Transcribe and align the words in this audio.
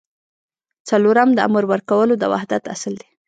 څلورم 0.89 1.29
د 1.33 1.39
امر 1.47 1.63
ورکولو 1.71 2.13
د 2.17 2.23
وحدت 2.33 2.63
اصل 2.75 2.93
دی. 3.01 3.09